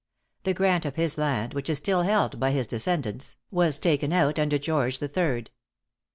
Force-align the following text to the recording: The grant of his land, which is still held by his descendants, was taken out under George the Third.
The 0.45 0.55
grant 0.55 0.83
of 0.85 0.95
his 0.95 1.19
land, 1.19 1.53
which 1.53 1.69
is 1.69 1.77
still 1.77 2.01
held 2.01 2.39
by 2.39 2.49
his 2.49 2.65
descendants, 2.65 3.35
was 3.51 3.77
taken 3.77 4.11
out 4.11 4.39
under 4.39 4.57
George 4.57 4.97
the 4.97 5.07
Third. 5.07 5.51